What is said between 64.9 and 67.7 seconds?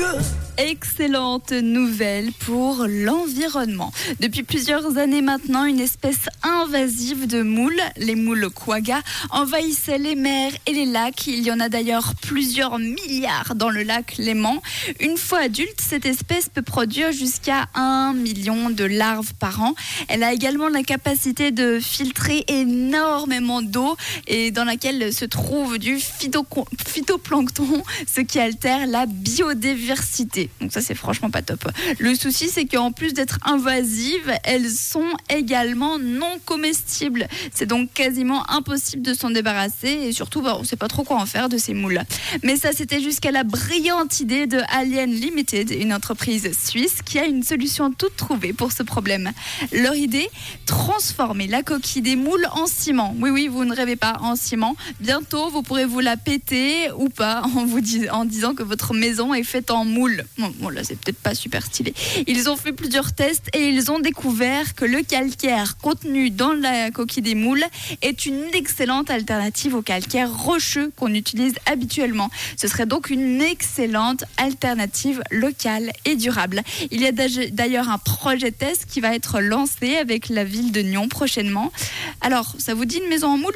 calcaire contenu dans la coquille des moules